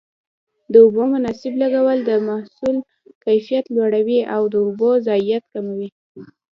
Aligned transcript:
د 0.71 0.73
اوبو 0.85 1.03
مناسب 1.13 1.53
لګول 1.63 1.99
د 2.05 2.11
محصول 2.27 2.75
کیفیت 3.23 3.65
لوړوي 3.75 4.19
او 4.35 4.41
د 4.53 4.55
اوبو 4.65 4.89
ضایعات 5.07 5.43
کموي. 5.53 5.89